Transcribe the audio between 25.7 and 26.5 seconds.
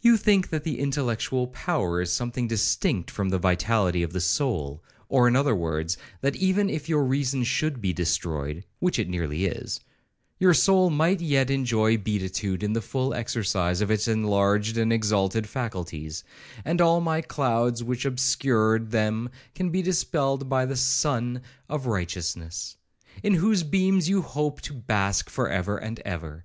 and ever.